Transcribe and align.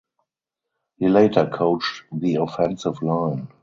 He 0.97 1.09
later 1.09 1.47
coached 1.53 2.05
the 2.11 2.37
offensive 2.37 3.03
line. 3.03 3.49